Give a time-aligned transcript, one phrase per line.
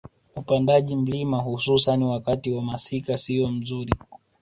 [0.35, 3.93] Upandaji mlima hususan wakati wa masika siyo mzuri